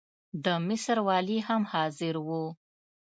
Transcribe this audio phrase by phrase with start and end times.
[0.43, 2.45] د مصر والي هم حاضر وو.